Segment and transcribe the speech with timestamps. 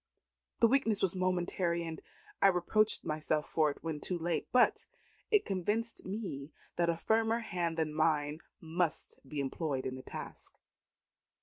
[0.61, 2.01] The weakness was momentary, and
[2.41, 4.47] I reproached myself for it when too late.
[4.51, 4.87] But
[5.29, 10.59] it convinced me that a firmer hand than mine must be employed in the task."